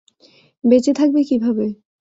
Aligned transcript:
বেঁচে 0.63 0.91
থাকবে 0.99 1.21
কিভাবে? 1.29 1.65